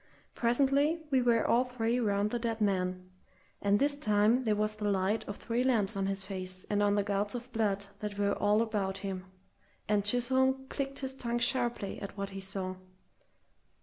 Presently 0.33 1.03
we 1.11 1.21
were 1.21 1.45
all 1.45 1.63
three 1.63 1.99
round 1.99 2.31
the 2.31 2.39
dead 2.39 2.59
man, 2.59 3.11
and 3.61 3.77
this 3.77 3.95
time 3.95 4.45
there 4.45 4.55
was 4.55 4.75
the 4.75 4.89
light 4.89 5.23
of 5.27 5.37
three 5.37 5.63
lamps 5.63 5.95
on 5.95 6.07
his 6.07 6.23
face 6.23 6.63
and 6.71 6.81
on 6.81 6.95
the 6.95 7.03
gouts 7.03 7.35
of 7.35 7.51
blood 7.51 7.85
that 7.99 8.17
were 8.17 8.33
all 8.33 8.63
about 8.63 8.97
him, 9.05 9.25
and 9.87 10.03
Chisholm 10.03 10.65
clicked 10.69 10.97
his 10.97 11.13
tongue 11.13 11.37
sharply 11.37 12.01
at 12.01 12.17
what 12.17 12.31
he 12.31 12.39
saw. 12.41 12.77